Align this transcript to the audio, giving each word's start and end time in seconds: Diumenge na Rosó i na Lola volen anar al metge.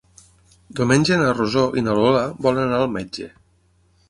Diumenge 0.79 1.19
na 1.23 1.35
Rosó 1.35 1.67
i 1.81 1.83
na 1.89 1.95
Lola 2.01 2.25
volen 2.47 2.63
anar 2.65 2.81
al 2.87 2.91
metge. 2.97 3.31